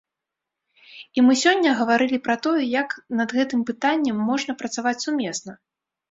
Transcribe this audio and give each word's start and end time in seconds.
І 1.17 1.23
мы 1.25 1.33
сёння 1.41 1.73
гаварылі 1.81 2.17
пра 2.27 2.35
тое, 2.45 2.61
як 2.81 2.95
над 3.19 3.29
гэтым 3.39 3.59
пытаннем 3.69 4.17
можна 4.31 4.55
працаваць 4.63 4.95
сумесна. 5.05 5.51